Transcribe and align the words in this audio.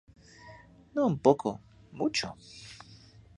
No 0.95 1.05
un 1.05 1.19
poco, 1.19 1.61
mucho. 1.91 2.33